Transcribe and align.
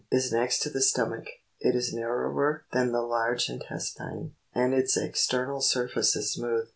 is 0.11 0.31
next 0.33 0.63
to 0.63 0.69
the 0.71 0.81
stomach; 0.81 1.27
it 1.59 1.75
is 1.75 1.93
narrower 1.93 2.65
than 2.73 2.91
the 2.91 3.03
large 3.03 3.51
intestine, 3.51 4.33
and 4.51 4.73
its 4.73 4.97
ex 4.97 5.27
ternal 5.27 5.61
surface 5.61 6.15
is 6.15 6.33
smooth. 6.33 6.67